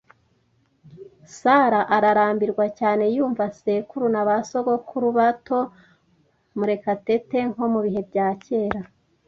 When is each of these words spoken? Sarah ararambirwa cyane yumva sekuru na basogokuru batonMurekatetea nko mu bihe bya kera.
Sarah 1.39 1.83
ararambirwa 1.95 2.65
cyane 2.79 3.03
yumva 3.15 3.45
sekuru 3.59 4.05
na 4.13 4.21
basogokuru 4.27 5.07
batonMurekatetea 5.17 7.43
nko 7.51 7.63
mu 7.73 7.79
bihe 7.85 8.01
bya 8.09 8.27
kera. 8.45 8.81